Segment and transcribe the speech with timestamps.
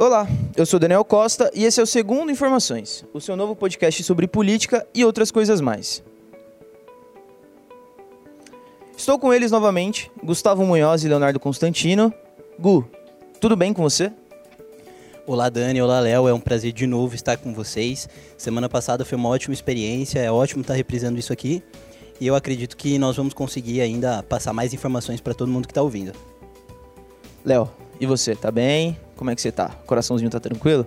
[0.00, 4.00] Olá, eu sou Daniel Costa e esse é o Segundo Informações, o seu novo podcast
[4.04, 6.04] sobre política e outras coisas mais.
[8.96, 12.14] Estou com eles novamente, Gustavo Munhoz e Leonardo Constantino.
[12.60, 12.88] Gu,
[13.40, 14.12] tudo bem com você?
[15.26, 18.08] Olá Dani, olá Léo, é um prazer de novo estar com vocês.
[18.36, 21.60] Semana passada foi uma ótima experiência, é ótimo estar reprisando isso aqui.
[22.20, 25.72] E eu acredito que nós vamos conseguir ainda passar mais informações para todo mundo que
[25.72, 26.12] está ouvindo.
[27.44, 27.68] Léo,
[28.00, 28.96] e você, tá bem?
[29.18, 29.70] Como é que você tá?
[29.84, 30.86] Coraçãozinho tá tranquilo?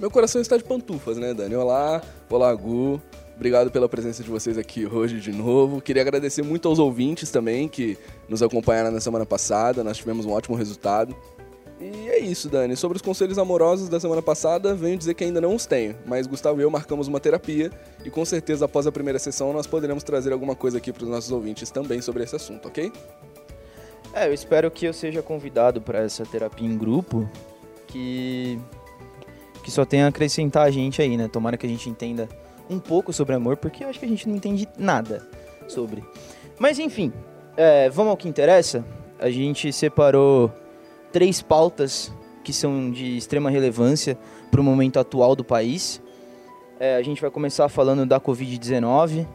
[0.00, 1.54] Meu coração está de pantufas, né, Dani?
[1.54, 2.98] Olá, olá, Gu.
[3.36, 5.82] Obrigado pela presença de vocês aqui hoje de novo.
[5.82, 9.84] Queria agradecer muito aos ouvintes também que nos acompanharam na semana passada.
[9.84, 11.14] Nós tivemos um ótimo resultado.
[11.78, 12.74] E é isso, Dani.
[12.74, 16.26] Sobre os conselhos amorosos da semana passada, venho dizer que ainda não os tenho, mas
[16.26, 17.70] Gustavo e eu marcamos uma terapia
[18.02, 21.10] e com certeza após a primeira sessão nós poderemos trazer alguma coisa aqui para os
[21.10, 22.90] nossos ouvintes também sobre esse assunto, ok?
[24.16, 27.28] É, eu espero que eu seja convidado para essa terapia em grupo,
[27.86, 28.58] que
[29.62, 31.28] que só tenha a acrescentar a gente aí, né?
[31.28, 32.26] Tomara que a gente entenda
[32.70, 35.28] um pouco sobre amor, porque eu acho que a gente não entende nada
[35.68, 36.02] sobre.
[36.58, 37.12] Mas enfim,
[37.58, 38.82] é, vamos ao que interessa.
[39.18, 40.50] A gente separou
[41.12, 42.10] três pautas
[42.42, 44.16] que são de extrema relevância
[44.50, 46.00] para o momento atual do país.
[46.80, 49.26] É, a gente vai começar falando da Covid-19,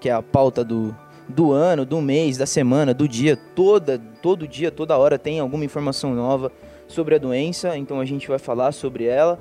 [0.00, 0.96] que é a pauta do,
[1.28, 5.64] do ano, do mês, da semana, do dia, toda, todo dia, toda hora tem alguma
[5.64, 6.52] informação nova
[6.86, 9.38] sobre a doença, então a gente vai falar sobre ela.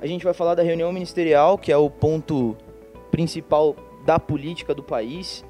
[0.00, 2.56] A gente vai falar da reunião ministerial, que é o ponto
[3.10, 5.44] principal da política do país,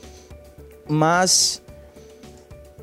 [0.88, 1.62] Mas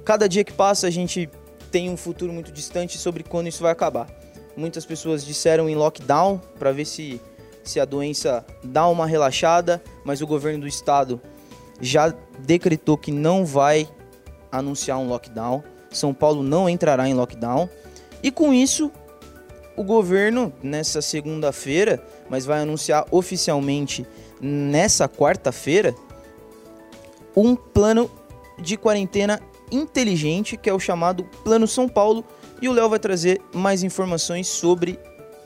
[0.04, 1.28] cada dia que passa a gente
[1.70, 4.08] tem um futuro muito distante sobre quando isso vai acabar.
[4.56, 7.20] Muitas pessoas disseram em lockdown para ver se,
[7.64, 11.20] se a doença dá uma relaxada, mas o governo do estado
[11.80, 13.88] já decretou que não vai
[14.50, 15.64] anunciar um lockdown.
[15.92, 17.68] São Paulo não entrará em lockdown.
[18.22, 18.90] E com isso,
[19.76, 24.06] o governo, nessa segunda-feira, mas vai anunciar oficialmente
[24.40, 25.94] nessa quarta-feira,
[27.36, 28.10] um plano
[28.58, 32.24] de quarentena inteligente, que é o chamado Plano São Paulo,
[32.60, 34.98] e o Léo vai trazer mais informações sobre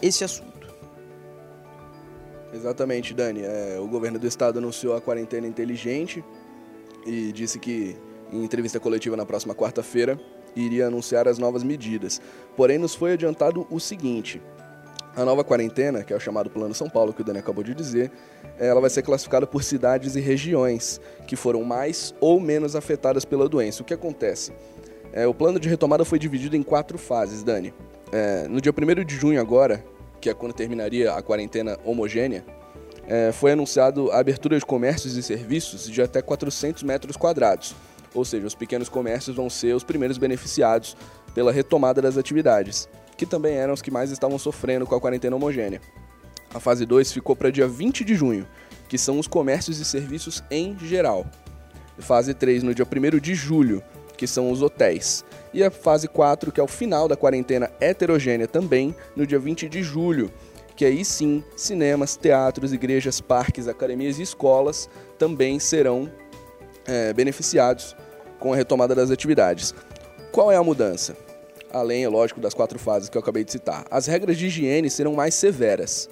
[0.02, 0.66] esse assunto.
[2.52, 3.42] Exatamente, Dani.
[3.42, 6.24] É, o governo do estado anunciou a quarentena inteligente
[7.06, 7.96] e disse que,
[8.32, 10.18] em entrevista coletiva na próxima quarta-feira,
[10.56, 12.20] iria anunciar as novas medidas.
[12.56, 14.40] Porém, nos foi adiantado o seguinte:
[15.14, 17.74] a nova quarentena, que é o chamado Plano São Paulo, que o Dani acabou de
[17.74, 18.10] dizer,
[18.58, 23.48] ela vai ser classificada por cidades e regiões que foram mais ou menos afetadas pela
[23.48, 23.82] doença.
[23.82, 24.52] O que acontece?
[25.12, 27.72] É, o plano de retomada foi dividido em quatro fases, Dani.
[28.12, 29.82] É, no dia 1 de junho agora,
[30.20, 32.44] que é quando terminaria a quarentena homogênea,
[33.08, 37.74] é, foi anunciado a abertura de comércios e serviços de até 400 metros quadrados,
[38.16, 40.96] ou seja, os pequenos comércios vão ser os primeiros beneficiados
[41.34, 45.36] pela retomada das atividades, que também eram os que mais estavam sofrendo com a quarentena
[45.36, 45.82] homogênea.
[46.52, 48.48] A fase 2 ficou para dia 20 de junho,
[48.88, 51.26] que são os comércios e serviços em geral.
[51.98, 53.82] Fase 3 no dia 1 de julho,
[54.16, 55.22] que são os hotéis.
[55.52, 59.68] E a fase 4, que é o final da quarentena heterogênea também, no dia 20
[59.68, 60.30] de julho,
[60.74, 64.88] que aí sim, cinemas, teatros, igrejas, parques, academias e escolas
[65.18, 66.10] também serão
[66.86, 67.96] é, beneficiados
[68.38, 69.74] com a retomada das atividades.
[70.32, 71.16] Qual é a mudança?
[71.72, 73.84] Além, é lógico, das quatro fases que eu acabei de citar.
[73.90, 76.08] As regras de higiene serão mais severas.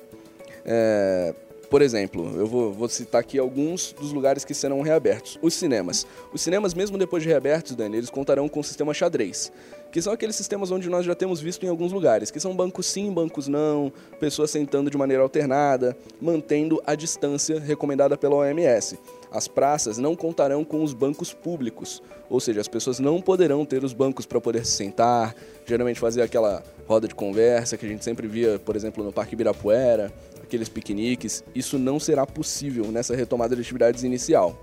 [0.65, 1.35] É,
[1.75, 5.38] por exemplo, eu vou, vou, citar aqui alguns dos lugares que serão reabertos.
[5.43, 6.06] Os cinemas.
[6.32, 9.50] Os cinemas, mesmo depois de reabertos, Dani, eles contarão com o sistema xadrez,
[9.91, 12.87] que são aqueles sistemas onde nós já temos visto em alguns lugares, que são bancos
[12.87, 18.99] sim, bancos não, pessoas sentando de maneira alternada, mantendo a distância recomendada pela OMS.
[19.35, 22.01] As praças não contarão com os bancos públicos,
[22.31, 25.35] ou seja, as pessoas não poderão ter os bancos para poder se sentar,
[25.67, 29.35] geralmente fazer aquela roda de conversa que a gente sempre via, por exemplo, no Parque
[29.35, 31.43] Ibirapuera, aqueles piqueniques.
[31.53, 34.57] Isso não será possível nessa retomada de atividades inicial.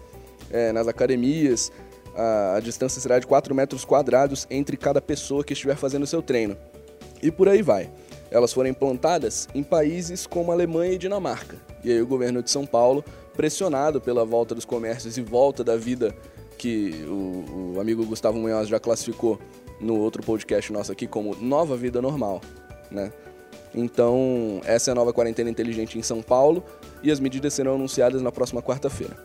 [0.49, 1.69] É, nas academias,
[2.15, 6.21] a, a distância será de 4 metros quadrados entre cada pessoa que estiver fazendo seu
[6.21, 6.55] treino.
[7.21, 7.91] E por aí vai.
[8.31, 11.57] Elas foram implantadas em países como Alemanha e Dinamarca.
[11.83, 13.03] E aí o governo de São Paulo
[13.35, 16.15] pressionado pela volta dos comércios e volta da vida
[16.57, 19.39] que o, o amigo Gustavo Munhoz já classificou
[19.79, 22.39] no outro podcast nosso aqui como nova vida normal,
[22.91, 23.11] né?
[23.73, 26.63] Então, essa é a nova quarentena inteligente em São Paulo
[27.01, 29.17] e as medidas serão anunciadas na próxima quarta-feira.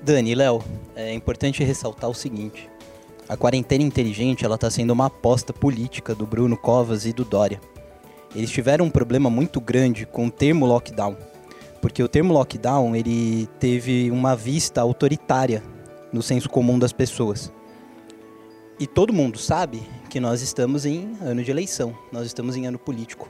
[0.00, 0.62] Dani, Léo,
[0.94, 2.70] é importante ressaltar o seguinte:
[3.28, 7.60] a quarentena inteligente ela está sendo uma aposta política do Bruno Covas e do Dória.
[8.34, 11.16] Eles tiveram um problema muito grande com o termo lockdown
[11.80, 15.62] porque o termo lockdown ele teve uma vista autoritária
[16.12, 17.52] no senso comum das pessoas.
[18.80, 22.78] E todo mundo sabe que nós estamos em ano de eleição, nós estamos em ano
[22.78, 23.28] político.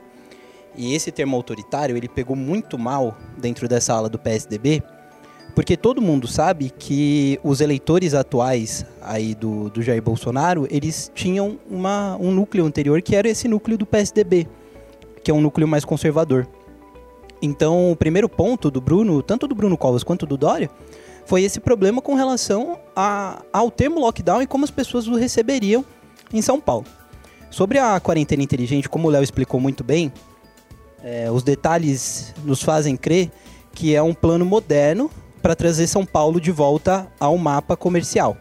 [0.75, 4.83] E esse termo autoritário ele pegou muito mal dentro dessa ala do PSDB,
[5.55, 11.59] porque todo mundo sabe que os eleitores atuais aí do, do Jair Bolsonaro eles tinham
[11.69, 14.47] uma, um núcleo anterior que era esse núcleo do PSDB,
[15.23, 16.47] que é um núcleo mais conservador.
[17.41, 20.69] Então, o primeiro ponto do Bruno, tanto do Bruno Covas quanto do Dória,
[21.25, 25.85] foi esse problema com relação a, ao termo lockdown e como as pessoas o receberiam
[26.33, 26.85] em São Paulo.
[27.49, 30.11] Sobre a quarentena inteligente, como o Léo explicou muito bem,
[31.03, 33.31] é, os detalhes nos fazem crer
[33.73, 35.09] que é um plano moderno
[35.41, 38.35] para trazer São Paulo de volta ao mapa comercial.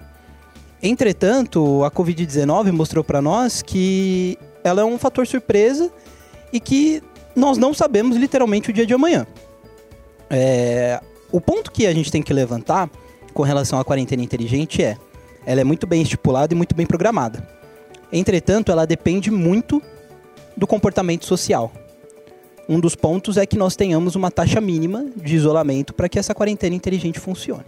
[0.82, 5.90] Entretanto, a Covid-19 mostrou para nós que ela é um fator surpresa
[6.52, 7.02] e que
[7.38, 9.26] nós não sabemos literalmente o dia de amanhã.
[10.28, 11.00] É,
[11.32, 12.90] o ponto que a gente tem que levantar
[13.32, 14.96] com relação à quarentena inteligente é,
[15.46, 17.46] ela é muito bem estipulada e muito bem programada.
[18.12, 19.80] Entretanto, ela depende muito
[20.56, 21.72] do comportamento social.
[22.68, 26.34] Um dos pontos é que nós tenhamos uma taxa mínima de isolamento para que essa
[26.34, 27.64] quarentena inteligente funcione.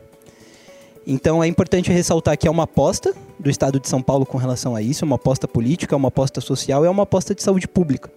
[1.06, 4.76] Então é importante ressaltar que é uma aposta do Estado de São Paulo com relação
[4.76, 7.66] a isso, é uma aposta política, é uma aposta social, é uma aposta de saúde
[7.66, 8.10] pública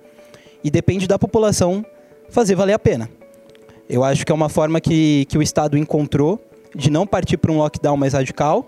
[0.64, 1.86] e depende da população
[2.30, 3.10] fazer valer a pena.
[3.90, 6.40] Eu acho que é uma forma que, que o Estado encontrou
[6.76, 8.68] de não partir para um lockdown mais radical,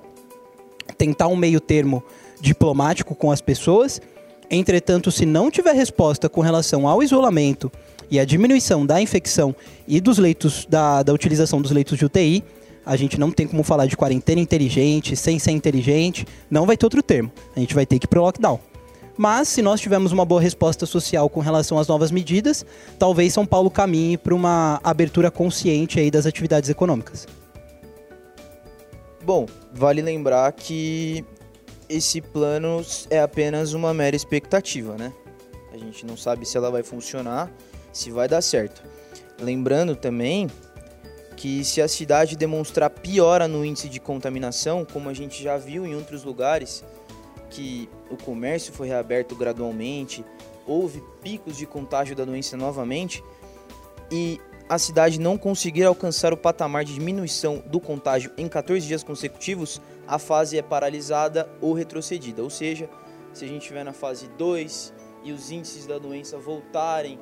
[0.98, 2.04] tentar um meio termo
[2.40, 4.02] diplomático com as pessoas.
[4.50, 7.72] Entretanto, se não tiver resposta com relação ao isolamento
[8.12, 9.56] e a diminuição da infecção
[9.88, 12.44] e dos leitos da, da utilização dos leitos de UTI,
[12.86, 16.86] a gente não tem como falar de quarentena inteligente, sem ser inteligente, não vai ter
[16.86, 17.32] outro termo.
[17.56, 18.60] A gente vai ter que ir para o lockdown.
[19.18, 22.66] Mas se nós tivermos uma boa resposta social com relação às novas medidas,
[23.00, 27.28] talvez São Paulo caminhe para uma abertura consciente aí das atividades econômicas.
[29.24, 31.26] Bom, vale lembrar que
[31.88, 35.14] esse plano é apenas uma mera expectativa, né?
[35.74, 37.52] A gente não sabe se ela vai funcionar,
[37.92, 38.84] se vai dar certo.
[39.40, 40.50] Lembrando também
[41.36, 45.86] que se a cidade demonstrar piora no índice de contaminação, como a gente já viu
[45.86, 46.84] em outros lugares,
[47.50, 50.24] que o comércio foi reaberto gradualmente,
[50.66, 53.24] houve picos de contágio da doença novamente
[54.12, 59.04] e a cidade não conseguir alcançar o patamar de diminuição do contágio em 14 dias
[59.04, 62.42] consecutivos, a fase é paralisada ou retrocedida.
[62.42, 62.90] Ou seja,
[63.32, 64.94] se a gente estiver na fase 2
[65.24, 67.20] e os índices da doença voltarem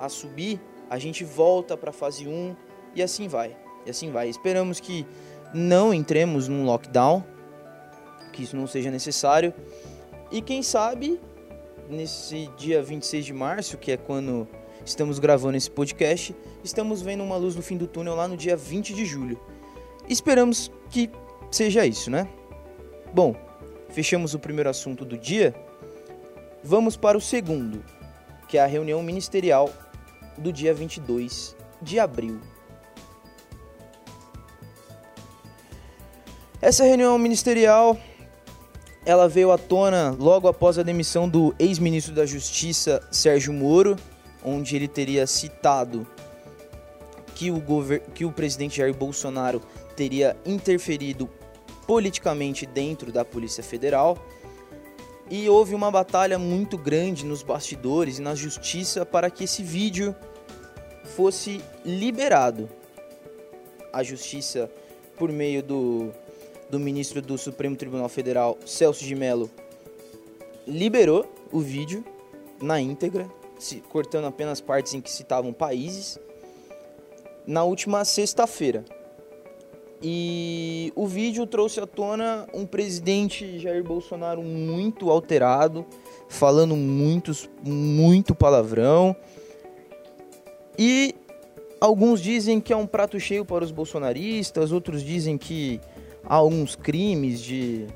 [0.00, 2.56] a subir, a gente volta para a fase 1
[2.94, 3.56] e assim vai.
[3.86, 4.28] E assim vai.
[4.28, 5.06] Esperamos que
[5.54, 7.24] não entremos num lockdown,
[8.32, 9.54] que isso não seja necessário.
[10.30, 11.18] E quem sabe,
[11.88, 14.46] nesse dia 26 de março, que é quando
[14.84, 18.56] estamos gravando esse podcast, estamos vendo uma luz no fim do túnel lá no dia
[18.56, 19.40] 20 de julho.
[20.06, 21.10] Esperamos que
[21.50, 22.28] seja isso, né?
[23.12, 23.34] Bom,
[23.88, 25.54] fechamos o primeiro assunto do dia.
[26.62, 27.82] Vamos para o segundo,
[28.48, 29.70] que é a reunião ministerial
[30.36, 32.38] do dia 22 de abril.
[36.60, 37.96] Essa reunião ministerial
[39.08, 43.96] ela veio à tona logo após a demissão do ex-ministro da Justiça Sérgio Moro,
[44.44, 46.06] onde ele teria citado
[47.34, 47.62] que o,
[48.12, 49.62] que o presidente Jair Bolsonaro
[49.96, 51.26] teria interferido
[51.86, 54.18] politicamente dentro da Polícia Federal.
[55.30, 60.14] E houve uma batalha muito grande nos bastidores e na justiça para que esse vídeo
[61.16, 62.68] fosse liberado.
[63.90, 64.70] A justiça,
[65.16, 66.12] por meio do,
[66.70, 69.50] do ministro do Supremo Tribunal Federal, Celso de Mello,
[70.66, 72.04] liberou o vídeo
[72.60, 76.18] na íntegra, se, cortando apenas partes em que citavam países,
[77.46, 78.84] na última sexta-feira.
[80.00, 85.84] E o vídeo trouxe à tona um presidente Jair Bolsonaro muito alterado,
[86.28, 89.16] falando muitos, muito palavrão.
[90.78, 91.14] E
[91.80, 95.80] alguns dizem que é um prato cheio para os bolsonaristas, outros dizem que
[96.36, 97.86] alguns crimes de,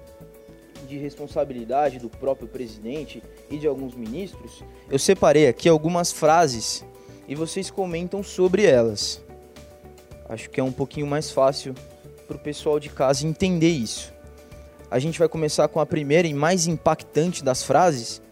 [0.89, 4.65] de responsabilidade do próprio presidente e de alguns ministros.
[4.91, 6.85] Eu separei aqui algumas frases
[7.29, 9.23] e vocês comentam sobre elas.
[10.29, 11.75] Acho que é um pouquinho mais fácil
[12.27, 14.13] para o pessoal de casa entender isso.
[14.91, 18.23] A gente vai começar com a primeira e mais impactante das frases,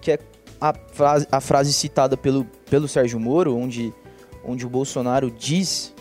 [0.00, 0.18] que é
[0.60, 3.92] a frase, a frase citada pelo, pelo Sérgio Moro, onde,
[4.44, 5.94] onde o Bolsonaro diz.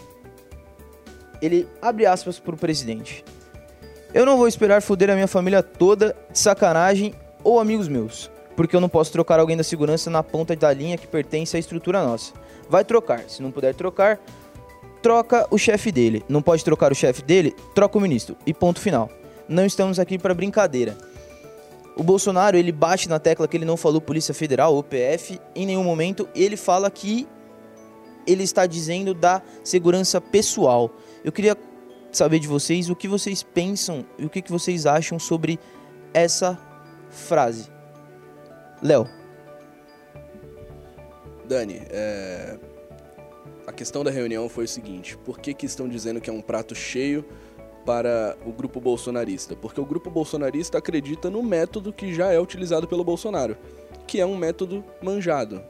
[1.42, 3.24] Ele abre aspas para o presidente.
[4.14, 8.76] Eu não vou esperar foder a minha família toda de sacanagem ou amigos meus, porque
[8.76, 12.04] eu não posso trocar alguém da segurança na ponta da linha que pertence à estrutura
[12.04, 12.34] nossa.
[12.70, 14.20] Vai trocar, se não puder trocar,
[15.02, 16.24] troca o chefe dele.
[16.30, 18.38] Não pode trocar o chefe dele, troca o ministro.
[18.46, 19.10] E ponto final.
[19.48, 20.98] Não estamos aqui para brincadeira.
[21.98, 25.40] O Bolsonaro, ele bate na tecla que ele não falou Polícia Federal ou PF.
[25.56, 27.28] Em nenhum momento ele fala que
[28.26, 30.92] ele está dizendo da segurança pessoal.
[31.24, 31.56] Eu queria
[32.12, 35.60] saber de vocês o que vocês pensam e o que, que vocês acham sobre
[36.14, 36.60] essa
[37.10, 37.70] frase.
[38.82, 39.08] Léo.
[41.46, 42.58] Dani, é,
[43.68, 46.42] a questão da reunião foi o seguinte: por que, que estão dizendo que é um
[46.42, 47.24] prato cheio
[47.86, 49.56] para o grupo bolsonarista?
[49.56, 53.56] Porque o grupo bolsonarista acredita no método que já é utilizado pelo Bolsonaro,
[54.08, 55.62] que é um método manjado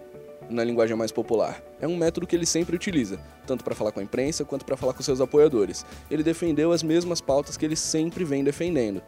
[0.51, 1.61] na linguagem mais popular.
[1.79, 4.77] É um método que ele sempre utiliza, tanto para falar com a imprensa quanto para
[4.77, 5.85] falar com seus apoiadores.
[6.09, 9.01] Ele defendeu as mesmas pautas que ele sempre vem defendendo.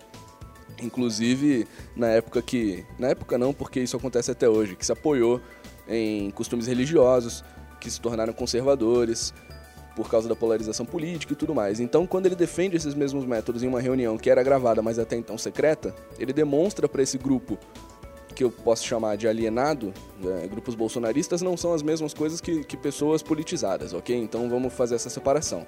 [0.82, 2.86] Inclusive, na época que.
[2.98, 5.40] Na época não, porque isso acontece até hoje, que se apoiou
[5.88, 7.44] em costumes religiosos,
[7.80, 9.34] que se tornaram conservadores
[9.96, 11.80] por causa da polarização política e tudo mais.
[11.80, 15.16] Então, quando ele defende esses mesmos métodos em uma reunião que era gravada, mas até
[15.16, 17.58] então secreta, ele demonstra para esse grupo
[18.34, 22.63] que eu posso chamar de alienado, né, grupos bolsonaristas, não são as mesmas coisas que,
[22.63, 24.16] que pessoas politizadas, ok?
[24.16, 25.66] Então vamos fazer essa separação.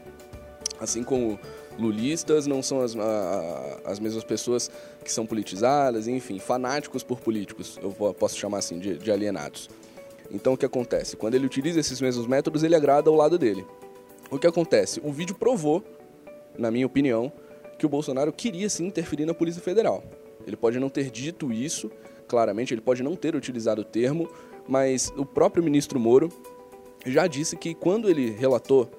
[0.79, 1.39] Assim como
[1.77, 4.69] lulistas não são as, a, as mesmas pessoas
[5.03, 9.69] que são politizadas, enfim, fanáticos por políticos, eu posso chamar assim, de, de alienados.
[10.31, 11.15] Então o que acontece?
[11.15, 13.65] Quando ele utiliza esses mesmos métodos, ele agrada ao lado dele.
[14.31, 15.00] O que acontece?
[15.03, 15.84] O vídeo provou,
[16.57, 17.31] na minha opinião,
[17.77, 20.03] que o Bolsonaro queria sim interferir na Polícia Federal.
[20.45, 21.91] Ele pode não ter dito isso
[22.36, 24.30] claramente, ele pode não ter utilizado o termo,
[24.68, 26.30] mas o próprio ministro Moro
[27.06, 28.92] já disse que quando ele relatou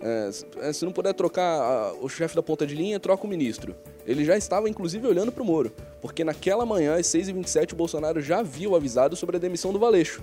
[0.00, 3.74] é, se não puder trocar a, o chefe da ponta de linha, troca o ministro.
[4.06, 8.20] Ele já estava, inclusive, olhando para o Moro, porque naquela manhã, às 6h27, o Bolsonaro
[8.22, 10.22] já viu avisado sobre a demissão do Valeixo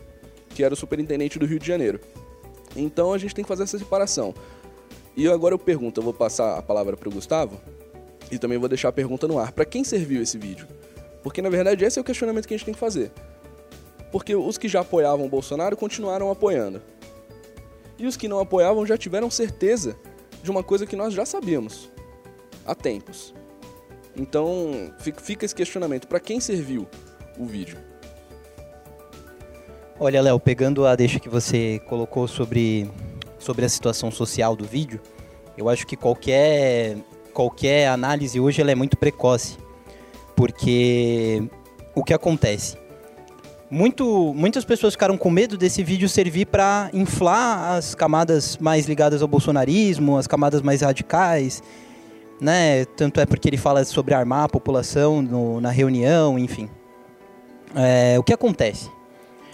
[0.56, 2.00] que era o superintendente do Rio de Janeiro.
[2.76, 4.34] Então a gente tem que fazer essa separação.
[5.16, 7.60] E agora eu pergunto, eu vou passar a palavra para o Gustavo
[8.32, 9.52] e também vou deixar a pergunta no ar.
[9.52, 10.66] Para quem serviu esse vídeo?
[11.25, 13.12] Porque na verdade esse é o questionamento que a gente tem que fazer.
[14.12, 16.84] Porque os que já apoiavam o Bolsonaro continuaram apoiando.
[17.98, 19.98] E os que não apoiavam já tiveram certeza
[20.44, 21.89] de uma coisa que nós já sabíamos
[22.63, 23.34] há tempos.
[24.15, 26.88] Então fica esse questionamento: para quem serviu
[27.39, 27.79] o vídeo?
[30.00, 32.88] Olha, Léo, pegando a deixa que você colocou sobre,
[33.39, 35.01] sobre a situação social do vídeo,
[35.58, 36.98] eu acho que qualquer,
[37.34, 39.65] qualquer análise hoje ela é muito precoce.
[40.36, 41.44] Porque
[41.94, 42.77] o que acontece?
[43.70, 49.22] Muito, muitas pessoas ficaram com medo desse vídeo servir para inflar as camadas mais ligadas
[49.22, 51.63] ao bolsonarismo, as camadas mais radicais,
[52.39, 52.86] né?
[52.86, 56.70] Tanto é porque ele fala sobre armar a população no, na reunião, enfim.
[57.75, 58.89] É, o que acontece?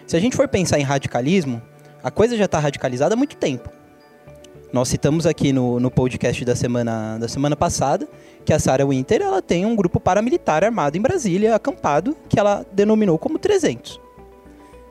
[0.05, 1.61] Se a gente for pensar em radicalismo,
[2.03, 3.69] a coisa já está radicalizada há muito tempo.
[4.73, 8.07] Nós citamos aqui no, no podcast da semana, da semana passada
[8.45, 12.65] que a Sarah Winter ela tem um grupo paramilitar armado em Brasília, acampado, que ela
[12.71, 13.99] denominou como 300.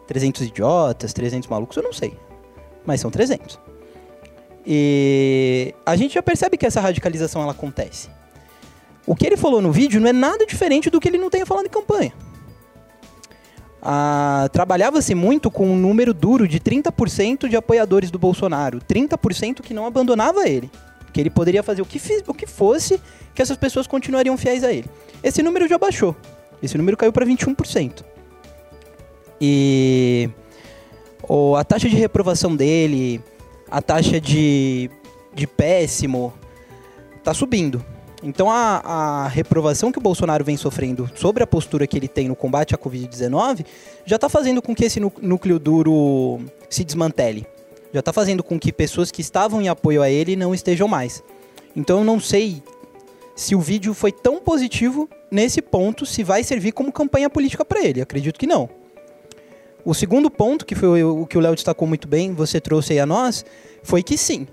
[0.06, 2.14] 300 idiotas, 300 malucos, eu não sei.
[2.84, 3.58] Mas são 300.
[4.66, 8.10] E a gente já percebe que essa radicalização ela acontece.
[9.06, 11.46] O que ele falou no vídeo não é nada diferente do que ele não tenha
[11.46, 12.12] falado em campanha
[13.82, 19.72] ah, trabalhava-se muito com um número duro de 30% de apoiadores do Bolsonaro, 30% que
[19.72, 20.70] não abandonava ele,
[21.12, 23.00] que ele poderia fazer o que, o que fosse,
[23.34, 24.88] que essas pessoas continuariam fiéis a ele.
[25.22, 26.14] Esse número já baixou,
[26.62, 28.04] esse número caiu para 21%.
[29.40, 30.28] E
[31.58, 33.22] a taxa de reprovação dele,
[33.70, 34.90] a taxa de,
[35.32, 36.34] de péssimo
[37.16, 37.84] está subindo.
[38.22, 42.28] Então a, a, reprovação que o Bolsonaro vem sofrendo sobre a postura que ele tem
[42.28, 43.64] no combate à Covid-19
[44.04, 47.46] já está fazendo com que esse núcleo duro se desmantele.
[47.92, 51.22] Já está fazendo com que pessoas que estavam em apoio a ele não estejam mais.
[51.74, 52.62] Então eu não sei
[53.34, 57.82] se o vídeo foi tão positivo nesse ponto, se vai servir como campanha política para
[57.82, 58.02] ele.
[58.02, 58.68] Acredito que não.
[59.82, 63.00] O segundo ponto, que foi o que o Léo destacou muito bem, você trouxe aí
[63.00, 63.44] a nós,
[63.82, 64.46] foi que sim,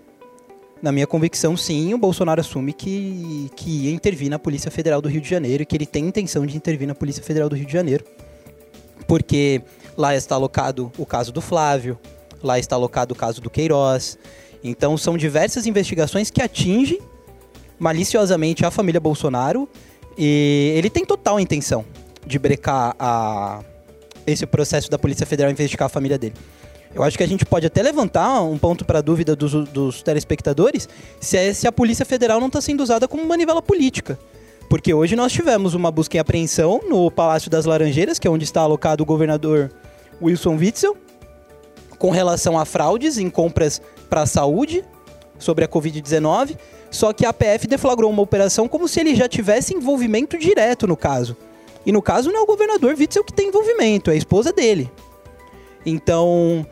[0.81, 5.09] na minha convicção, sim, o Bolsonaro assume que, que ia intervir na Polícia Federal do
[5.09, 7.73] Rio de Janeiro que ele tem intenção de intervir na Polícia Federal do Rio de
[7.73, 8.05] Janeiro.
[9.07, 9.61] Porque
[9.97, 11.97] lá está alocado o caso do Flávio,
[12.43, 14.17] lá está alocado o caso do Queiroz.
[14.63, 16.99] Então são diversas investigações que atingem
[17.79, 19.67] maliciosamente a família Bolsonaro
[20.17, 21.85] e ele tem total intenção
[22.25, 23.61] de brecar a,
[24.25, 26.35] esse processo da Polícia Federal investigar a família dele.
[26.97, 30.89] Eu acho que a gente pode até levantar um ponto para dúvida dos, dos telespectadores
[31.19, 34.17] se, é, se a Polícia Federal não está sendo usada como manivela política.
[34.67, 38.45] Porque hoje nós tivemos uma busca e apreensão no Palácio das Laranjeiras, que é onde
[38.45, 39.71] está alocado o governador
[40.19, 40.97] Wilson Witzel,
[41.99, 44.83] com relação a fraudes em compras para a saúde
[45.37, 46.57] sobre a Covid-19.
[46.89, 50.97] Só que a APF deflagrou uma operação como se ele já tivesse envolvimento direto no
[50.97, 51.37] caso.
[51.85, 54.91] E no caso não é o governador Witzel que tem envolvimento, é a esposa dele.
[55.85, 56.65] Então,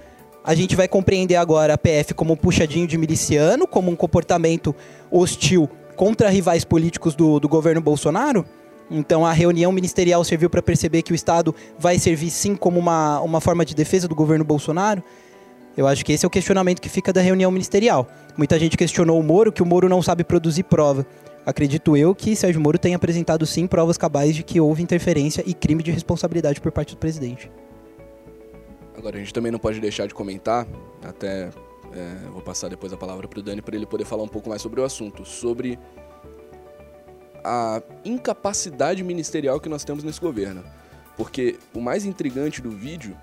[0.46, 4.76] a gente vai compreender agora a PF como um puxadinho de miliciano, como um comportamento
[5.10, 8.46] hostil contra rivais políticos do, do governo Bolsonaro.
[8.92, 13.20] Então a reunião ministerial serviu para perceber que o Estado vai servir sim como uma,
[13.22, 15.04] uma forma de defesa do governo Bolsonaro.
[15.76, 18.08] Eu acho que esse é o questionamento que fica da reunião ministerial.
[18.38, 21.08] Muita gente questionou o Moro, que o Moro não sabe produzir prova.
[21.44, 25.56] Acredito eu que Sérgio Moro tem apresentado sim provas cabais de que houve interferência e
[25.56, 27.50] crime de responsabilidade por parte do presidente.
[28.98, 30.66] Agora, a gente também não pode deixar de comentar,
[31.04, 31.50] até
[31.92, 34.50] é, vou passar depois a palavra para o Dani para ele poder falar um pouco
[34.50, 35.78] mais sobre o assunto, sobre
[37.44, 40.64] a incapacidade ministerial que nós temos nesse governo.
[41.16, 43.16] Porque o mais intrigante do vídeo,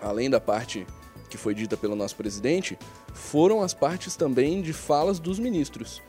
[0.00, 0.86] além da parte
[1.30, 2.78] que foi dita pelo nosso presidente,
[3.12, 6.02] foram as partes também de falas dos ministros.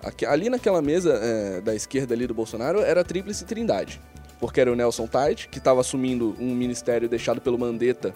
[0.00, 4.00] Aqui, ali naquela mesa é, da esquerda ali do Bolsonaro era a tríplice trindade
[4.42, 8.12] porque era o Nelson Tait, que estava assumindo um ministério deixado pelo Mandetta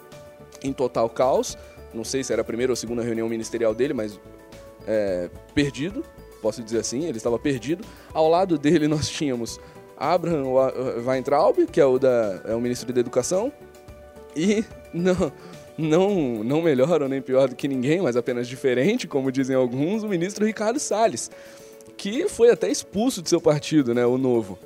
[0.61, 1.57] em total caos.
[1.95, 4.19] Não sei se era a primeira ou segunda reunião ministerial dele, mas
[4.89, 6.05] é, perdido,
[6.43, 7.85] posso dizer assim, ele estava perdido.
[8.13, 9.61] Ao lado dele nós tínhamos
[9.97, 10.49] Abraham
[11.07, 13.53] Weintraub, que é o, da, é o ministro da Educação,
[14.35, 15.33] e não,
[15.79, 20.03] não, não melhor ou nem pior do que ninguém, mas apenas diferente, como dizem alguns,
[20.03, 21.31] o ministro Ricardo Salles,
[21.97, 24.59] que foi até expulso de seu partido, né, o Novo.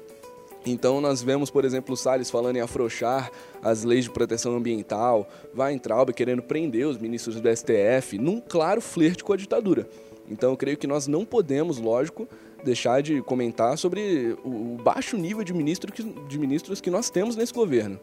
[0.65, 3.31] Então nós vemos, por exemplo, o Salles falando em afrouxar
[3.63, 9.25] as leis de proteção ambiental, Weintraub querendo prender os ministros do STF, num claro flerte
[9.25, 9.89] com a ditadura.
[10.31, 12.29] Então eu creio que nós não podemos, lógico,
[12.63, 17.37] deixar de comentar sobre o baixo nível de, ministro que, de ministros que nós temos
[17.37, 17.99] nesse governo.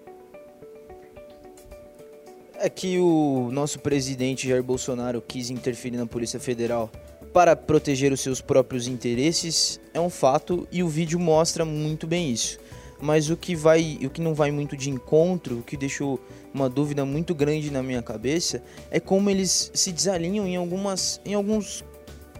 [2.55, 6.91] É que o nosso presidente Jair Bolsonaro quis interferir na Polícia Federal
[7.33, 12.31] para proteger os seus próprios interesses é um fato e o vídeo mostra muito bem
[12.31, 12.59] isso.
[12.99, 16.19] Mas o que vai, o que não vai muito de encontro, o que deixou
[16.53, 21.35] uma dúvida muito grande na minha cabeça é como eles se desalinham em algumas, em
[21.35, 21.83] alguns,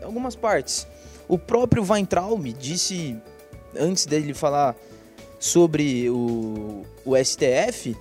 [0.02, 0.88] algumas partes.
[1.28, 3.15] O próprio Weintraub disse
[3.78, 4.76] antes dele falar
[5.39, 7.95] sobre o, o STF,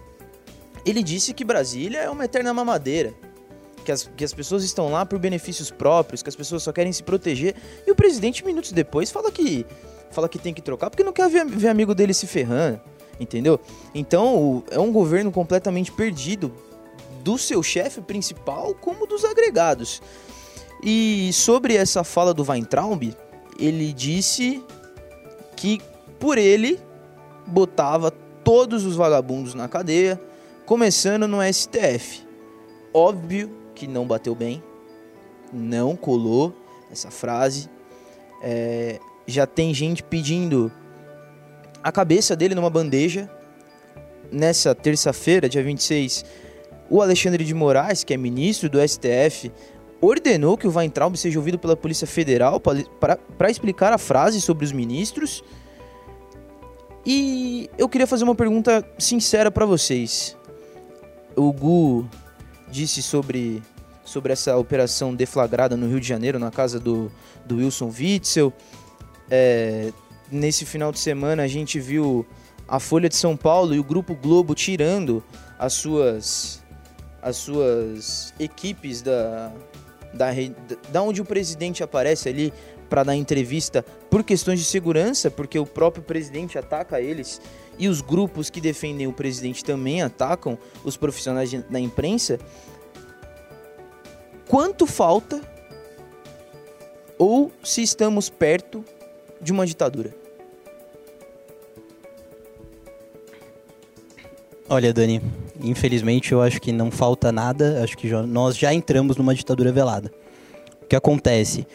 [0.87, 3.12] ele disse que Brasília é uma eterna mamadeira
[3.87, 6.92] que as, que as pessoas estão lá por benefícios próprios, que as pessoas só querem
[6.92, 7.55] se proteger.
[7.87, 9.64] E o presidente, minutos depois, fala que,
[10.11, 12.81] fala que tem que trocar porque não quer ver, ver amigo dele se ferrando,
[13.20, 13.61] entendeu?
[13.94, 16.53] Então, o, é um governo completamente perdido
[17.22, 20.03] do seu chefe principal como dos agregados.
[20.83, 23.14] E sobre essa fala do Weintraub,
[23.59, 24.62] ele disse
[25.55, 25.81] que
[26.18, 26.81] por ele
[27.46, 28.11] botava
[28.42, 30.20] todos os vagabundos na cadeia,
[30.66, 32.27] começando no STF.
[32.92, 34.62] Óbvio que não bateu bem,
[35.52, 36.52] não colou
[36.90, 37.68] essa frase.
[38.42, 40.72] É, já tem gente pedindo
[41.82, 43.30] a cabeça dele numa bandeja.
[44.32, 46.24] Nessa terça-feira, dia 26,
[46.90, 49.52] o Alexandre de Moraes, que é ministro do STF,
[50.00, 54.72] ordenou que o Weintraub seja ouvido pela Polícia Federal para explicar a frase sobre os
[54.72, 55.44] ministros.
[57.04, 60.36] E eu queria fazer uma pergunta sincera para vocês.
[61.36, 62.08] O Gu
[62.70, 63.62] disse sobre,
[64.05, 67.11] sobre essa operação deflagrada no Rio de Janeiro, na casa do,
[67.44, 68.52] do Wilson Witzel.
[69.31, 69.92] É,
[70.31, 72.26] nesse final de semana a gente viu
[72.68, 75.22] a Folha de São Paulo e o Grupo Globo tirando
[75.59, 76.62] as suas,
[77.22, 79.52] as suas equipes da,
[80.12, 80.26] da,
[80.90, 82.52] da onde o presidente aparece ali
[82.88, 87.40] para dar entrevista por questões de segurança, porque o próprio presidente ataca eles
[87.79, 92.38] e os grupos que defendem o presidente também atacam os profissionais da imprensa.
[94.49, 95.40] Quanto falta
[97.18, 98.85] ou se estamos perto
[99.40, 100.14] de uma ditadura?
[104.68, 105.22] Olha, Dani,
[105.61, 109.70] infelizmente eu acho que não falta nada, acho que já, nós já entramos numa ditadura
[109.70, 110.12] velada.
[110.83, 111.66] O que acontece?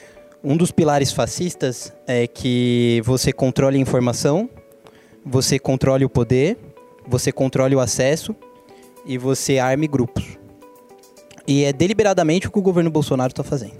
[0.43, 4.49] Um dos pilares fascistas é que você controle a informação,
[5.23, 6.57] você controle o poder,
[7.07, 8.35] você controle o acesso
[9.05, 10.39] e você arme grupos.
[11.47, 13.75] E é deliberadamente o que o governo Bolsonaro está fazendo.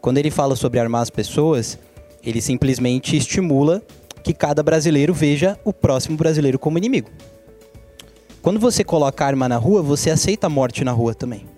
[0.00, 1.76] Quando ele fala sobre armar as pessoas,
[2.22, 3.82] ele simplesmente estimula
[4.22, 7.10] que cada brasileiro veja o próximo brasileiro como inimigo.
[8.40, 11.57] Quando você coloca arma na rua, você aceita a morte na rua também.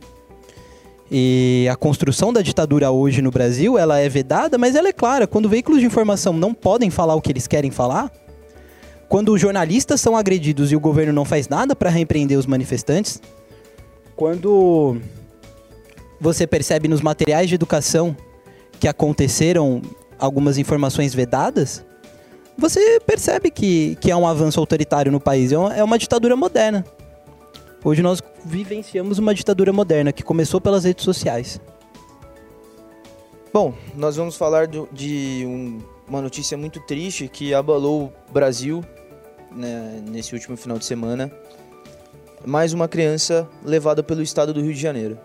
[1.11, 5.27] E a construção da ditadura hoje no Brasil, ela é vedada, mas ela é clara.
[5.27, 8.13] Quando veículos de informação não podem falar o que eles querem falar,
[9.09, 13.21] quando os jornalistas são agredidos e o governo não faz nada para repreender os manifestantes,
[14.15, 14.99] quando
[16.21, 18.17] você percebe nos materiais de educação
[18.79, 19.83] que aconteceram
[20.17, 21.85] algumas informações vedadas,
[22.57, 25.51] você percebe que, que é um avanço autoritário no país.
[25.51, 26.85] É uma, é ditadura moderna.
[27.83, 31.59] Hoje nós vivenciamos uma ditadura moderna que começou pelas redes sociais.
[33.51, 38.85] Bom, nós vamos falar do, de um, uma notícia muito triste que abalou o Brasil
[39.51, 41.33] né, nesse último final de semana.
[42.45, 45.19] Mais uma criança levada pelo estado do Rio de Janeiro.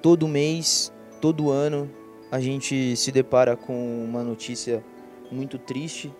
[0.00, 1.90] Todo mês, todo ano,
[2.32, 4.82] a gente se depara com uma notícia
[5.30, 6.10] muito triste,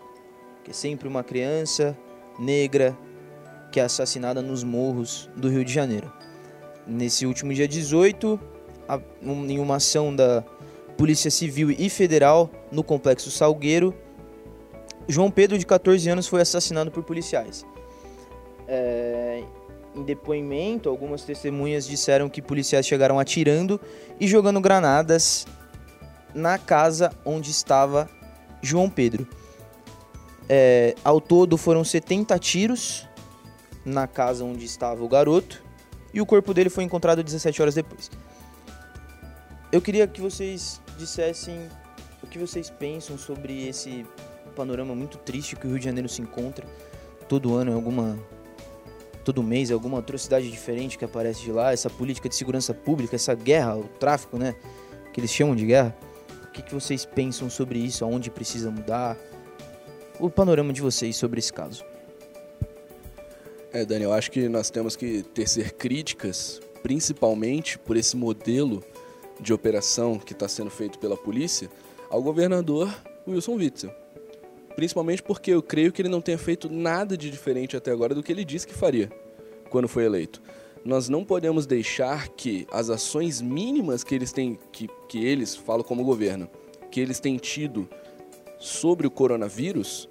[0.63, 1.97] que é sempre uma criança
[2.39, 2.95] negra
[3.71, 6.13] que é assassinada nos morros do Rio de Janeiro.
[6.87, 8.41] Nesse último dia 18,
[9.49, 10.43] em uma ação da
[10.97, 13.95] Polícia Civil e Federal no Complexo Salgueiro,
[15.07, 17.65] João Pedro, de 14 anos, foi assassinado por policiais.
[18.67, 19.43] É,
[19.97, 23.81] em depoimento, algumas testemunhas disseram que policiais chegaram atirando
[24.21, 25.47] e jogando granadas
[26.35, 28.09] na casa onde estava
[28.61, 29.27] João Pedro.
[30.47, 33.08] É, ao todo foram 70 tiros
[33.89, 35.63] na casa onde estava o garoto
[36.13, 38.11] e o corpo dele foi encontrado 17 horas depois.
[39.71, 41.69] Eu queria que vocês dissessem
[42.23, 44.07] o que vocês pensam sobre esse
[44.57, 46.67] panorama muito triste que o Rio de Janeiro se encontra
[47.29, 48.19] todo ano, em alguma
[49.25, 53.35] todo mês, alguma atrocidade diferente que aparece de lá, essa política de segurança pública, essa
[53.35, 54.55] guerra, o tráfico, né,
[55.13, 55.95] que eles chamam de guerra.
[56.45, 58.05] O que, que vocês pensam sobre isso?
[58.05, 59.19] Aonde precisa mudar?
[60.19, 61.85] O panorama de vocês sobre esse caso.
[63.71, 68.83] É, Dani, eu acho que nós temos que tecer críticas, principalmente por esse modelo
[69.39, 71.69] de operação que está sendo feito pela polícia,
[72.09, 72.93] ao governador
[73.27, 73.93] Wilson Witzel.
[74.75, 78.23] Principalmente porque eu creio que ele não tenha feito nada de diferente até agora do
[78.23, 79.11] que ele disse que faria
[79.69, 80.41] quando foi eleito.
[80.83, 85.85] Nós não podemos deixar que as ações mínimas que eles têm, que, que eles, falo
[85.85, 86.49] como governo,
[86.91, 87.87] que eles têm tido
[88.59, 90.09] sobre o coronavírus,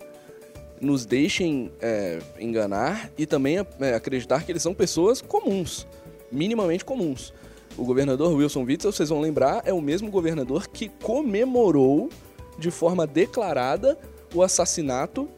[0.80, 5.88] nos deixem é, enganar e também é, acreditar que eles são pessoas comuns,
[6.32, 7.34] minimamente comuns.
[7.78, 12.10] O governador Wilson Witzel, vocês vão lembrar, é o mesmo governador que comemorou
[12.58, 13.98] de forma declarada
[14.34, 15.30] o assassinato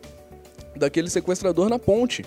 [0.76, 2.26] daquele sequestrador na ponte.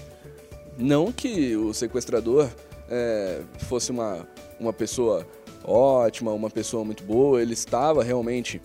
[0.79, 2.49] Não que o sequestrador
[2.91, 4.27] é, fosse uma,
[4.61, 5.27] uma pessoa
[5.65, 8.61] ótima, uma pessoa muito boa, ele estava realmente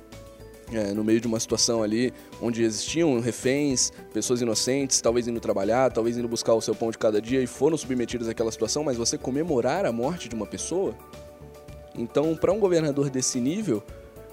[0.72, 5.92] é, no meio de uma situação ali onde existiam reféns, pessoas inocentes, talvez indo trabalhar,
[5.92, 8.98] talvez indo buscar o seu pão de cada dia e foram submetidos àquela situação, mas
[8.98, 10.94] você comemorar a morte de uma pessoa?
[11.96, 13.82] Então, para um governador desse nível,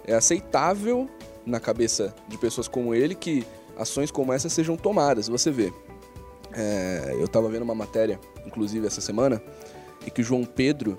[0.07, 1.09] é aceitável
[1.47, 5.29] na cabeça de pessoas como ele que ações como essa sejam tomadas.
[5.29, 5.73] Você vê,
[6.53, 9.43] é, eu estava vendo uma matéria, inclusive essa semana,
[10.07, 10.97] e que João Pedro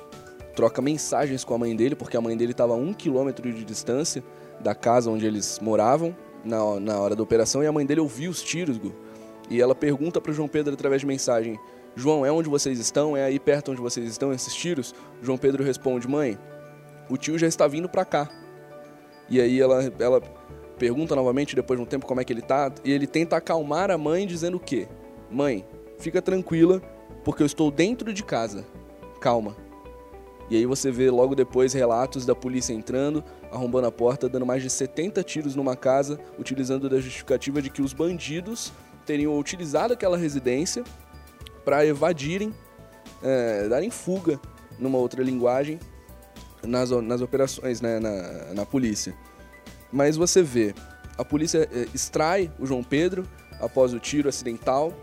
[0.55, 3.63] troca mensagens com a mãe dele, porque a mãe dele estava a um quilômetro de
[3.63, 4.23] distância
[4.59, 8.31] da casa onde eles moravam na, na hora da operação e a mãe dele ouviu
[8.31, 8.93] os tiros, Gu.
[9.49, 11.59] E ela pergunta para João Pedro através de mensagem:
[11.95, 13.15] João, é onde vocês estão?
[13.15, 14.93] É aí perto onde vocês estão esses tiros?
[15.21, 16.37] João Pedro responde: Mãe,
[17.09, 18.29] o tio já está vindo para cá.
[19.29, 20.21] E aí ela, ela
[20.77, 23.89] pergunta novamente depois de um tempo como é que ele tá e ele tenta acalmar
[23.89, 24.87] a mãe dizendo o quê?
[25.31, 25.65] Mãe,
[25.97, 26.81] fica tranquila
[27.23, 28.65] porque eu estou dentro de casa.
[29.19, 29.55] Calma.
[30.49, 33.23] E aí você vê logo depois relatos da polícia entrando,
[33.55, 37.81] arrombando a porta, dando mais de 70 tiros numa casa, utilizando da justificativa de que
[37.81, 38.71] os bandidos
[39.05, 40.83] teriam utilizado aquela residência
[41.63, 42.53] para evadirem,
[43.23, 44.39] é, darem fuga,
[44.77, 45.79] numa outra linguagem,
[46.63, 49.15] nas, nas operações, né, na, na polícia.
[49.91, 50.73] Mas você vê,
[51.17, 53.25] a polícia é, extrai o João Pedro
[53.59, 54.93] após o tiro acidental.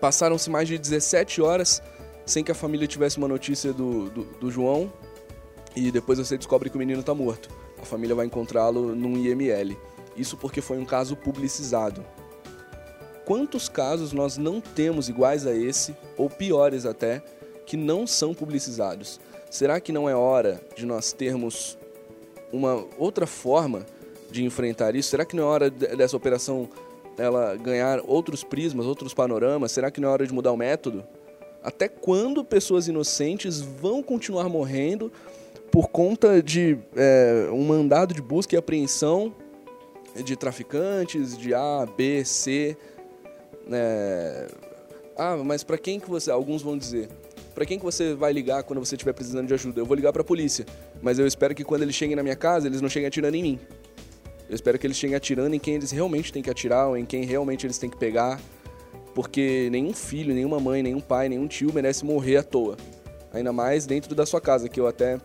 [0.00, 1.82] Passaram-se mais de 17 horas
[2.26, 4.92] sem que a família tivesse uma notícia do, do, do João.
[5.74, 7.48] E depois você descobre que o menino está morto.
[7.80, 9.76] A família vai encontrá-lo num IML.
[10.16, 12.04] Isso porque foi um caso publicizado.
[13.24, 17.22] Quantos casos nós não temos iguais a esse, ou piores até,
[17.64, 19.20] que não são publicizados?
[19.50, 21.78] Será que não é hora de nós termos
[22.52, 23.86] uma outra forma
[24.30, 25.10] de enfrentar isso?
[25.10, 26.68] Será que não é hora dessa operação
[27.16, 29.72] ela ganhar outros prismas, outros panoramas?
[29.72, 31.04] Será que não é hora de mudar o método?
[31.62, 35.12] Até quando pessoas inocentes vão continuar morrendo
[35.72, 39.34] por conta de é, um mandado de busca e apreensão
[40.22, 42.76] de traficantes de A, B, C?
[43.72, 44.48] É...
[45.16, 46.30] Ah, mas para quem que você?
[46.30, 47.08] Alguns vão dizer.
[47.54, 49.80] Para quem que você vai ligar quando você estiver precisando de ajuda?
[49.80, 50.66] Eu vou ligar para a polícia,
[51.00, 53.42] mas eu espero que quando eles cheguem na minha casa, eles não cheguem atirando em
[53.42, 53.60] mim.
[54.50, 57.06] Eu espero que eles cheguem atirando em quem eles realmente têm que atirar ou em
[57.06, 58.38] quem realmente eles têm que pegar,
[59.14, 62.76] porque nenhum filho, nenhuma mãe, nenhum pai, nenhum tio merece morrer à toa.
[63.32, 65.18] Ainda mais dentro da sua casa, que eu até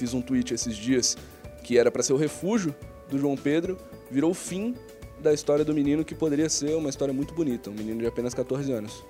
[0.00, 1.16] fiz um tweet esses dias
[1.62, 2.74] que era para ser o refúgio
[3.10, 3.76] do João Pedro,
[4.10, 4.74] virou o fim
[5.20, 8.32] da história do menino que poderia ser uma história muito bonita, um menino de apenas
[8.32, 9.04] 14 anos.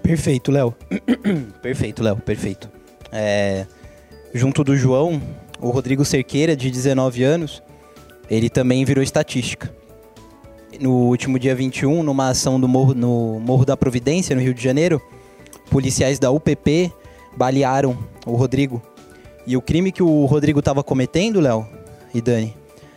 [0.00, 0.72] Perfeito, Léo.
[1.60, 2.70] perfeito, Léo, perfeito.
[3.10, 3.66] É,
[4.32, 5.20] junto do João,
[5.60, 7.60] o Rodrigo Cerqueira, de 19 anos,
[8.30, 9.74] ele também virou estatística.
[10.80, 14.62] No último dia 21, numa ação do Morro, no Morro da Providência, no Rio de
[14.62, 15.02] Janeiro,
[15.68, 16.92] policiais da UPP
[17.36, 18.80] balearam o Rodrigo.
[19.48, 21.66] E o crime que o Rodrigo estava cometendo, Léo
[22.12, 22.54] e Dani,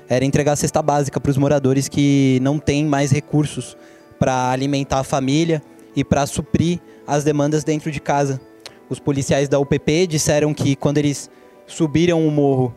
[0.10, 3.78] era entregar cesta básica para os moradores que não têm mais recursos
[4.20, 5.64] para alimentar a família
[5.96, 8.42] e para suprir as demandas dentro de casa.
[8.90, 11.32] Os policiais da UPP disseram que quando eles
[11.66, 12.76] subiram o morro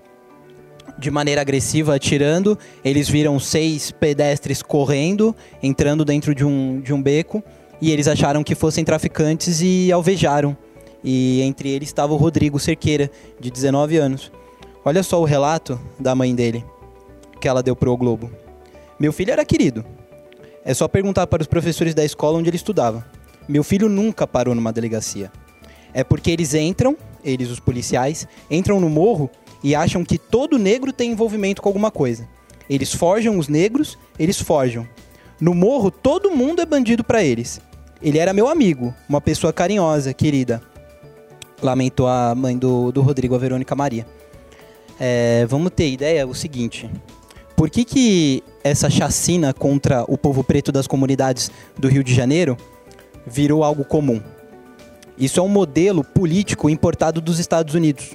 [0.96, 2.56] de maneira agressiva, atirando.
[2.84, 7.42] Eles viram seis pedestres correndo, entrando dentro de um, de um beco,
[7.80, 10.56] e eles acharam que fossem traficantes e alvejaram.
[11.04, 14.32] E entre eles estava o Rodrigo Cerqueira, de 19 anos.
[14.82, 16.64] Olha só o relato da mãe dele,
[17.38, 18.30] que ela deu pro o Globo.
[18.98, 19.84] Meu filho era querido.
[20.64, 23.04] É só perguntar para os professores da escola onde ele estudava.
[23.46, 25.30] Meu filho nunca parou numa delegacia.
[25.92, 29.30] É porque eles entram, eles, os policiais, entram no morro
[29.62, 32.26] e acham que todo negro tem envolvimento com alguma coisa.
[32.68, 34.88] Eles forjam os negros, eles forjam.
[35.38, 37.60] No morro, todo mundo é bandido para eles.
[38.00, 40.62] Ele era meu amigo, uma pessoa carinhosa, querida.
[41.64, 44.06] Lamentou a mãe do, do Rodrigo, a Verônica Maria.
[45.00, 46.90] É, vamos ter ideia o seguinte.
[47.56, 52.54] Por que, que essa chacina contra o povo preto das comunidades do Rio de Janeiro
[53.26, 54.20] virou algo comum?
[55.16, 58.10] Isso é um modelo político importado dos Estados Unidos.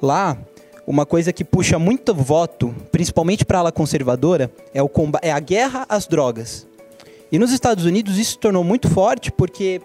[0.00, 0.38] Lá,
[0.86, 5.40] uma coisa que puxa muito voto, principalmente para a ala conservadora, é, o é a
[5.40, 6.64] guerra às drogas.
[7.32, 9.80] E nos Estados Unidos isso se tornou muito forte porque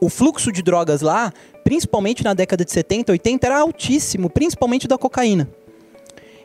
[0.00, 1.32] o fluxo de drogas lá,
[1.64, 5.48] principalmente na década de 70, 80, era altíssimo, principalmente da cocaína.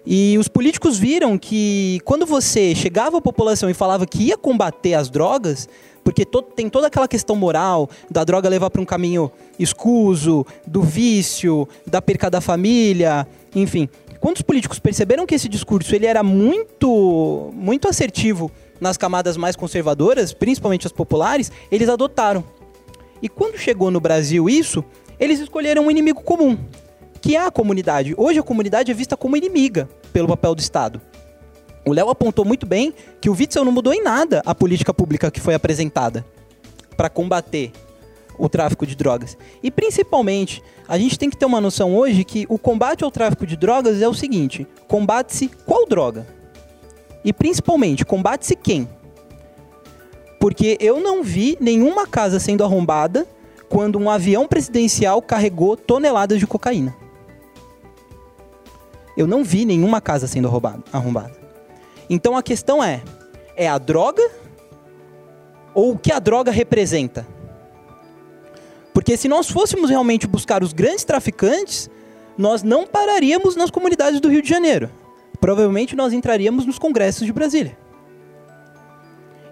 [0.06, 4.94] E os políticos viram que quando você chegava à população e falava que ia combater
[4.94, 5.68] as drogas,
[6.04, 10.84] porque to tem toda aquela questão moral da droga levar para um caminho escuso, do
[10.84, 13.90] vício, da perca da família, enfim.
[14.20, 19.56] Quando os políticos perceberam que esse discurso ele era muito, muito assertivo nas camadas mais
[19.56, 22.44] conservadoras, principalmente as populares, eles adotaram.
[23.22, 24.84] E quando chegou no Brasil isso,
[25.20, 26.58] eles escolheram um inimigo comum,
[27.22, 28.14] que é a comunidade.
[28.18, 31.02] Hoje a comunidade é vista como inimiga pelo papel do Estado.
[31.86, 35.30] O Léo apontou muito bem que o Witzel não mudou em nada a política pública
[35.30, 36.26] que foi apresentada
[36.98, 37.72] para combater
[38.38, 39.38] o tráfico de drogas.
[39.62, 43.46] E principalmente, a gente tem que ter uma noção hoje que o combate ao tráfico
[43.46, 46.28] de drogas é o seguinte: combate-se qual droga?
[47.24, 48.88] E principalmente, combate-se quem?
[50.40, 53.28] Porque eu não vi nenhuma casa sendo arrombada
[53.70, 56.96] quando um avião presidencial carregou toneladas de cocaína.
[59.18, 61.34] Eu não vi nenhuma casa sendo roubada, arrombada.
[62.10, 63.02] Então a questão é:
[63.56, 64.24] é a droga
[65.74, 67.26] ou o que a droga representa?
[68.94, 71.90] Porque se nós fôssemos realmente buscar os grandes traficantes,
[72.38, 74.90] nós não pararíamos nas comunidades do Rio de Janeiro.
[75.40, 77.78] Provavelmente nós entraríamos nos congressos de Brasília.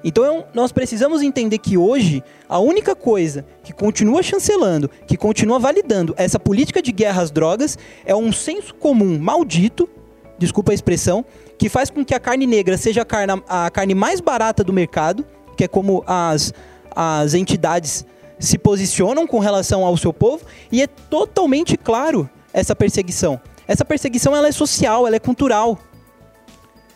[0.03, 6.13] Então nós precisamos entender que hoje a única coisa que continua chancelando, que continua validando
[6.17, 9.89] essa política de guerra às drogas é um senso comum maldito,
[10.37, 11.23] desculpa a expressão,
[11.57, 14.73] que faz com que a carne negra seja a carne, a carne mais barata do
[14.73, 16.53] mercado, que é como as,
[16.93, 18.05] as entidades
[18.39, 23.39] se posicionam com relação ao seu povo e é totalmente claro essa perseguição.
[23.65, 25.79] Essa perseguição ela é social, ela é cultural.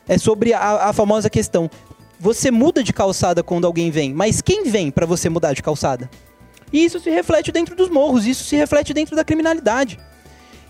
[0.08, 1.70] É sobre a, a famosa questão:
[2.20, 6.10] você muda de calçada quando alguém vem, mas quem vem para você mudar de calçada?
[6.72, 10.00] E isso se reflete dentro dos morros, isso se reflete dentro da criminalidade.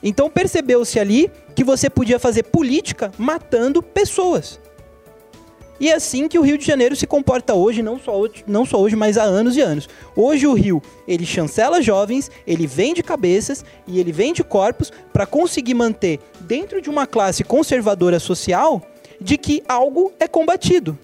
[0.04, 4.60] Então percebeu-se ali que você podia fazer política matando pessoas.
[5.80, 8.66] E é assim que o Rio de Janeiro se comporta hoje, não só hoje, não
[8.66, 9.88] só hoje, mas há anos e anos.
[10.16, 15.76] Hoje o Rio, ele chancela jovens, ele vende cabeças e ele vende corpos para conseguir
[15.76, 18.82] manter dentro de uma classe conservadora social
[19.22, 20.98] de que algo é combatido.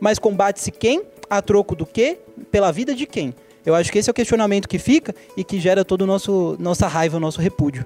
[0.00, 1.02] Mas combate-se quem?
[1.28, 2.18] A troco do quê?
[2.50, 3.34] Pela vida de quem?
[3.64, 6.86] Eu acho que esse é o questionamento que fica e que gera toda a nossa
[6.86, 7.84] raiva, o nosso repúdio.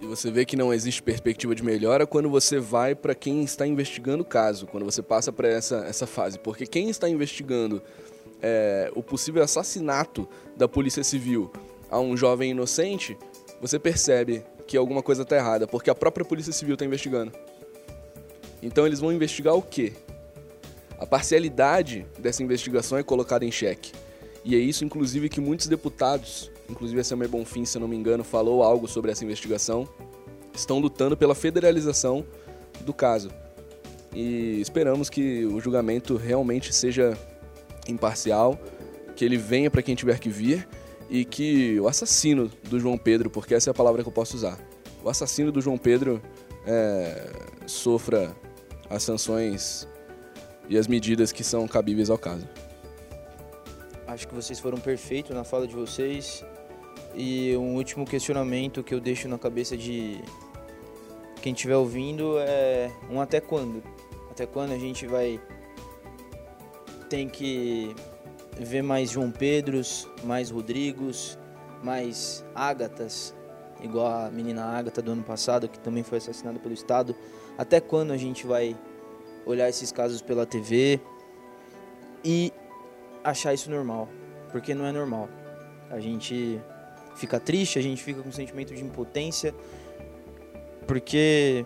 [0.00, 3.66] E você vê que não existe perspectiva de melhora quando você vai para quem está
[3.66, 6.38] investigando o caso, quando você passa para essa, essa fase.
[6.38, 7.82] Porque quem está investigando
[8.40, 11.50] é, o possível assassinato da Polícia Civil
[11.90, 13.16] a um jovem inocente,
[13.60, 17.32] você percebe que alguma coisa está errada, porque a própria Polícia Civil está investigando.
[18.62, 19.92] Então eles vão investigar o quê?
[20.98, 23.92] A parcialidade dessa investigação é colocada em xeque.
[24.44, 28.24] E é isso, inclusive, que muitos deputados inclusive a Samir Bonfim, se não me engano,
[28.24, 29.88] falou algo sobre essa investigação,
[30.54, 32.24] estão lutando pela federalização
[32.80, 33.30] do caso.
[34.14, 37.18] E esperamos que o julgamento realmente seja
[37.88, 38.58] imparcial,
[39.16, 40.66] que ele venha para quem tiver que vir
[41.10, 44.36] e que o assassino do João Pedro, porque essa é a palavra que eu posso
[44.36, 44.58] usar,
[45.02, 46.22] o assassino do João Pedro
[46.66, 47.30] é,
[47.66, 48.34] sofra
[48.88, 49.86] as sanções
[50.68, 52.48] e as medidas que são cabíveis ao caso.
[54.06, 56.44] Acho que vocês foram perfeitos na fala de vocês.
[57.14, 60.20] E um último questionamento que eu deixo na cabeça de
[61.40, 63.82] quem estiver ouvindo é um até quando?
[64.30, 65.40] Até quando a gente vai
[67.08, 67.94] tem que
[68.58, 71.38] ver mais João Pedros, mais Rodrigos,
[71.82, 73.34] mais Ágatas,
[73.82, 77.14] igual a menina Ágata do ano passado, que também foi assassinada pelo Estado.
[77.56, 78.76] Até quando a gente vai
[79.46, 81.00] olhar esses casos pela TV
[82.24, 82.52] e
[83.22, 84.08] achar isso normal?
[84.50, 85.28] Porque não é normal.
[85.90, 86.60] A gente
[87.16, 89.54] fica triste, a gente fica com um sentimento de impotência,
[90.86, 91.64] porque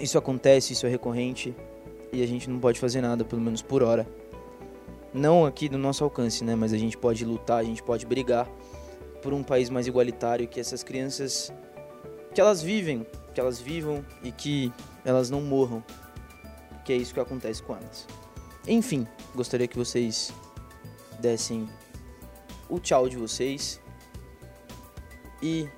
[0.00, 1.54] isso acontece, isso é recorrente
[2.12, 4.06] e a gente não pode fazer nada, pelo menos por hora.
[5.14, 6.54] Não aqui no nosso alcance, né?
[6.54, 8.48] Mas a gente pode lutar, a gente pode brigar
[9.22, 11.52] por um país mais igualitário, que essas crianças
[12.34, 14.72] que elas vivem, que elas vivam e que
[15.04, 15.82] elas não morram.
[16.84, 18.06] Que é isso que acontece com elas.
[18.66, 20.32] Enfim, gostaria que vocês
[21.20, 21.68] dessem
[22.68, 23.80] o tchau de vocês
[25.42, 25.68] e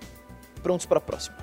[0.63, 1.37] prontos para a próxima.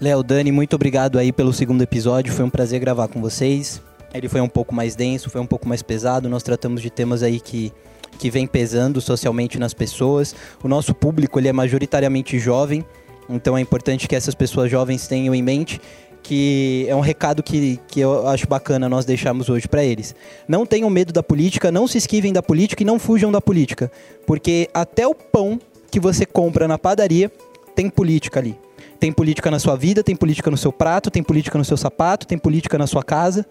[0.00, 2.32] Léo, Dani, muito obrigado aí pelo segundo episódio.
[2.32, 3.80] Foi um prazer gravar com vocês.
[4.12, 6.28] Ele foi um pouco mais denso, foi um pouco mais pesado.
[6.28, 7.72] Nós tratamos de temas aí que,
[8.18, 10.34] que vem pesando socialmente nas pessoas.
[10.62, 12.84] O nosso público ele é majoritariamente jovem,
[13.28, 15.80] então é importante que essas pessoas jovens tenham em mente
[16.24, 20.14] que é um recado que, que eu acho bacana nós deixarmos hoje para eles.
[20.48, 23.92] Não tenham medo da política, não se esquivem da política e não fujam da política,
[24.26, 25.60] porque até o pão
[25.90, 27.30] que você compra na padaria
[27.76, 28.58] tem política ali.
[28.98, 32.26] Tem política na sua vida, tem política no seu prato, tem política no seu sapato,
[32.26, 33.44] tem política na sua casa.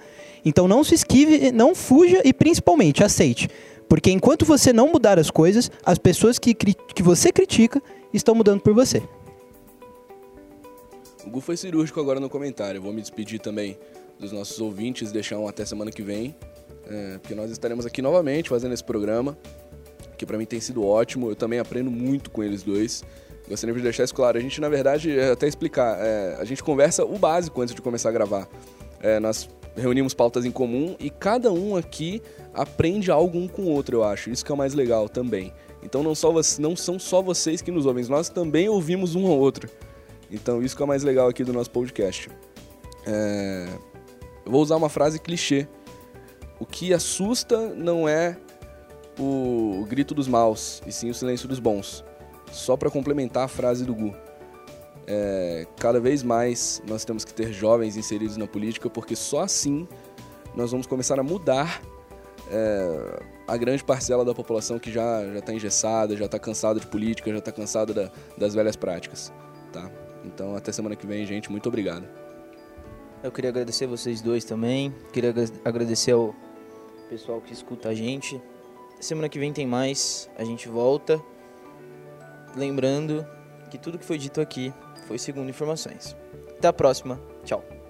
[0.44, 3.48] Então não se esquive, não fuja e principalmente aceite.
[3.88, 7.80] Porque enquanto você não mudar as coisas, as pessoas que, que você critica
[8.12, 9.04] estão mudando por você.
[11.34, 12.80] Gu foi cirúrgico agora no comentário.
[12.80, 13.76] Vou me despedir também
[14.20, 16.36] dos nossos ouvintes, deixar um até semana que vem,
[16.88, 19.36] é, porque nós estaremos aqui novamente fazendo esse programa,
[20.16, 21.32] que para mim tem sido ótimo.
[21.32, 23.04] Eu também aprendo muito com eles dois.
[23.50, 24.38] Gostaria de deixar isso claro.
[24.38, 27.82] A gente, na verdade, é, até explicar, é, a gente conversa o básico antes de
[27.82, 28.48] começar a gravar.
[29.02, 32.22] É, nós reunimos pautas em comum e cada um aqui
[32.54, 34.30] aprende algo um com o outro, eu acho.
[34.30, 35.52] Isso que é o mais legal também.
[35.82, 39.40] Então não, só, não são só vocês que nos ouvem, nós também ouvimos um ao
[39.40, 39.68] outro.
[40.34, 42.30] Então isso que é o mais legal aqui do nosso podcast.
[43.06, 43.68] É...
[44.46, 45.68] Eu vou usar uma frase clichê.
[46.60, 48.38] O que assusta não é
[49.20, 52.04] o grito dos maus, e sim o silêncio dos bons.
[52.52, 54.14] Só para complementar a frase do Gu.
[55.06, 55.68] É...
[55.78, 59.88] Cada vez mais nós temos que ter jovens inseridos na política, porque só assim
[60.56, 61.82] nós vamos começar a mudar
[62.50, 67.32] é, a grande parcela da população que já está engessada, já está cansada de política,
[67.32, 69.34] já está cansada da, das velhas práticas.
[69.72, 69.90] Tá?
[70.24, 71.52] Então, até semana que vem, gente.
[71.52, 72.08] Muito obrigado.
[73.22, 74.94] Eu queria agradecer vocês dois também.
[75.12, 76.36] Queria agradecer ao
[77.10, 78.42] pessoal que escuta a gente.
[79.00, 80.30] Semana que vem tem mais.
[80.38, 81.22] A gente volta.
[82.56, 83.26] Lembrando
[83.70, 84.74] que tudo que foi dito aqui
[85.08, 86.16] foi segundo informações.
[86.58, 87.20] Até a próxima.
[87.44, 87.83] Tchau.